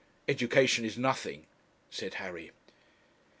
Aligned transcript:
'Education 0.27 0.83
is 0.83 0.97
nothing,' 0.97 1.45
said 1.91 2.15
Harry. 2.15 2.49